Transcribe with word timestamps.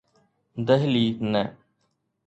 دهلي 0.65 1.05
نه. 1.31 1.43